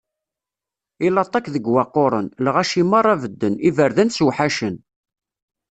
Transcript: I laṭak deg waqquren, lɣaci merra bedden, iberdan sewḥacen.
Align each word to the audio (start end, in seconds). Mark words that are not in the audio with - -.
I 1.05 1.07
laṭak 1.15 1.45
deg 1.53 1.65
waqquren, 1.73 2.27
lɣaci 2.45 2.83
merra 2.91 3.15
bedden, 3.21 3.55
iberdan 3.69 4.09
sewḥacen. 4.11 4.75